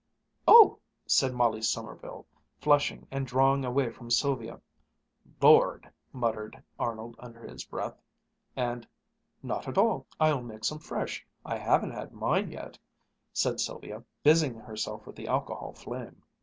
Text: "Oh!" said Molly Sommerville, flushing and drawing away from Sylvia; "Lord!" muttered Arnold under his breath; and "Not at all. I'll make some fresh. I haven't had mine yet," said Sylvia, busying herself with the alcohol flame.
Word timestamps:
"Oh!" 0.47 0.79
said 1.05 1.31
Molly 1.31 1.59
Sommerville, 1.61 2.25
flushing 2.59 3.05
and 3.11 3.27
drawing 3.27 3.63
away 3.63 3.91
from 3.91 4.09
Sylvia; 4.09 4.59
"Lord!" 5.39 5.91
muttered 6.11 6.63
Arnold 6.79 7.15
under 7.19 7.47
his 7.47 7.65
breath; 7.65 8.01
and 8.55 8.87
"Not 9.43 9.67
at 9.67 9.77
all. 9.77 10.07
I'll 10.19 10.41
make 10.41 10.63
some 10.65 10.79
fresh. 10.79 11.23
I 11.45 11.57
haven't 11.59 11.91
had 11.91 12.13
mine 12.13 12.49
yet," 12.49 12.79
said 13.31 13.59
Sylvia, 13.59 14.03
busying 14.23 14.55
herself 14.55 15.05
with 15.05 15.15
the 15.15 15.27
alcohol 15.27 15.71
flame. 15.73 16.23